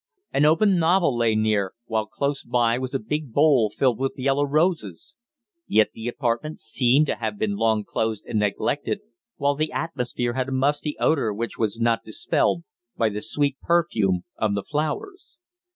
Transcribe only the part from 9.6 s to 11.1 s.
atmosphere had a musty